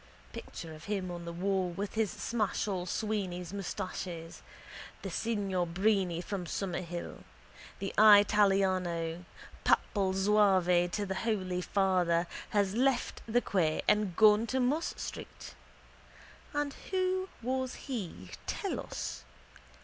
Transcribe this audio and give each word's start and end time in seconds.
Picture 0.33 0.73
of 0.73 0.85
him 0.85 1.11
on 1.11 1.25
the 1.25 1.31
wall 1.31 1.69
with 1.69 1.93
his 1.93 2.09
Smashall 2.11 2.87
Sweeney's 2.87 3.53
moustaches, 3.53 4.41
the 5.03 5.11
signior 5.11 5.63
Brini 5.67 6.23
from 6.23 6.47
Summerhill, 6.47 7.23
the 7.77 7.93
eyetallyano, 7.99 9.25
papal 9.63 10.13
Zouave 10.13 10.89
to 10.89 11.05
the 11.05 11.13
Holy 11.21 11.61
Father, 11.61 12.25
has 12.49 12.73
left 12.73 13.21
the 13.27 13.41
quay 13.41 13.83
and 13.87 14.15
gone 14.15 14.47
to 14.47 14.59
Moss 14.59 14.95
street. 14.97 15.53
And 16.51 16.73
who 16.89 17.29
was 17.43 17.75
he, 17.85 18.31
tell 18.47 18.79
us? 18.79 19.23